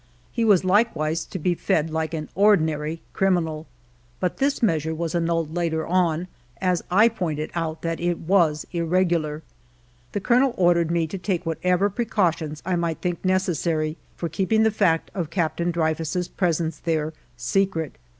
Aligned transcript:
He 0.31 0.43
was 0.43 0.65
likewise 0.65 1.25
to 1.25 1.37
be 1.37 1.53
fed 1.53 1.91
like 1.91 2.11
an 2.15 2.27
ordinary 2.33 3.03
criminal; 3.13 3.67
but 4.19 4.37
this 4.37 4.63
measure 4.63 4.95
was 4.95 5.13
annulled 5.13 5.53
later 5.55 5.85
on, 5.85 6.27
as 6.59 6.83
I 6.89 7.07
pointed 7.07 7.51
out 7.53 7.83
that 7.83 7.99
it 7.99 8.17
was 8.17 8.65
irregular. 8.71 9.43
The 10.13 10.19
Colonel 10.19 10.55
ordered 10.57 10.89
me 10.89 11.05
to 11.05 11.19
take 11.19 11.45
whatever 11.45 11.87
precautions 11.87 12.63
I 12.65 12.75
might 12.77 12.97
think 12.99 13.23
necessary 13.23 13.95
for 14.15 14.27
keeping 14.27 14.63
the 14.63 14.71
fact 14.71 15.11
of 15.13 15.29
Captain 15.29 15.69
Dreyfus* 15.69 16.27
presence 16.29 16.79
there 16.79 17.13
secret. 17.37 17.97